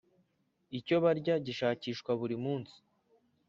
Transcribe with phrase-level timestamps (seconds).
[0.79, 2.75] Icyo barya gishakishwa brimunsi.